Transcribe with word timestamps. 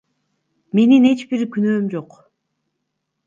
Менин 0.79 1.03
эч 1.09 1.21
бир 1.33 1.43
күнөөм 1.57 1.85
жок. 1.95 2.17